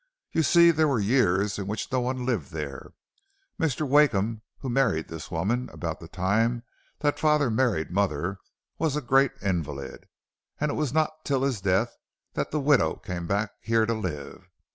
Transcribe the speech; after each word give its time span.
You 0.31 0.41
see 0.41 0.71
there 0.71 0.87
were 0.87 0.99
years 0.99 1.59
in 1.59 1.67
which 1.67 1.91
no 1.91 1.99
one 2.01 2.25
lived 2.25 2.51
there. 2.51 2.93
Mr. 3.59 3.87
Wakeham, 3.87 4.41
who 4.61 4.67
married 4.67 5.09
this 5.09 5.29
woman 5.29 5.69
about 5.71 5.99
the 5.99 6.07
time 6.07 6.63
father 6.99 7.51
married 7.51 7.91
mother, 7.91 8.39
was 8.79 8.95
a 8.95 9.01
great 9.01 9.33
invalid, 9.43 10.07
and 10.59 10.71
it 10.71 10.75
was 10.75 10.91
not 10.91 11.23
till 11.23 11.43
his 11.43 11.61
death 11.61 11.95
that 12.33 12.49
the 12.49 12.59
widow 12.59 12.95
came 12.95 13.27
back 13.27 13.51
here 13.61 13.85
to 13.85 13.93
live. 13.93 14.49